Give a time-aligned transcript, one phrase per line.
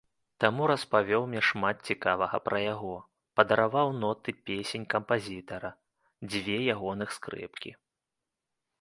[0.43, 2.95] Таму распавёў мне шмат цікавага пра яго,
[3.41, 5.71] падараваў ноты песень кампазітара,
[6.33, 7.71] дзве ягоных скрыпкі.